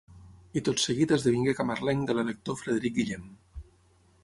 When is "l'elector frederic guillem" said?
2.19-3.31